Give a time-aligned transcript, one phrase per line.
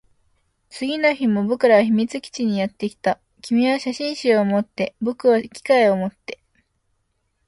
[0.69, 3.19] 次の日も僕らは秘密基地にやってきた。
[3.43, 6.39] 君は写真集を持って、僕は機械を持って。